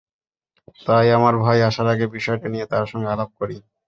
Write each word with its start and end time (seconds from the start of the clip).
তাই 0.79 1.07
আমার 1.17 1.33
ভাই 1.43 1.59
আসার 1.69 1.87
আগে 1.87 2.05
বিষয়টা 2.15 2.47
নিয়ে 2.49 2.65
তাঁর 2.71 2.85
সঙ্গে 2.91 3.11
আলাপ 3.13 3.29
করি। 3.39 3.55